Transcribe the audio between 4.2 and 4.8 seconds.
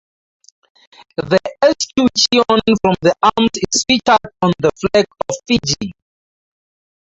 on the